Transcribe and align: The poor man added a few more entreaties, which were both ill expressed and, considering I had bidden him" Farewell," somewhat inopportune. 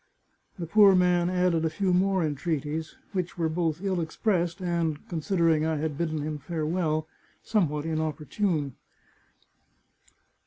The 0.57 0.65
poor 0.65 0.95
man 0.95 1.29
added 1.29 1.63
a 1.63 1.69
few 1.69 1.93
more 1.93 2.25
entreaties, 2.25 2.95
which 3.11 3.37
were 3.37 3.49
both 3.49 3.83
ill 3.83 4.01
expressed 4.01 4.59
and, 4.59 5.07
considering 5.07 5.63
I 5.63 5.75
had 5.77 5.95
bidden 5.95 6.23
him" 6.23 6.39
Farewell," 6.39 7.07
somewhat 7.43 7.85
inopportune. 7.85 8.73